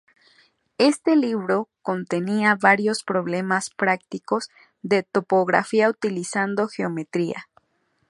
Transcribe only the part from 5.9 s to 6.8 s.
utilizando